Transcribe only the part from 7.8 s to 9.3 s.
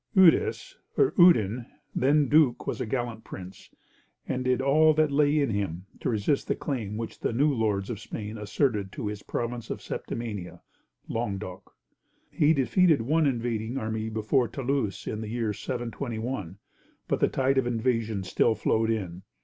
of Spain asserted to his